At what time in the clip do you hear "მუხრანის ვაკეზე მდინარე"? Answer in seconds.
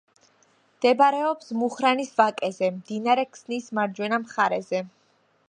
1.63-3.27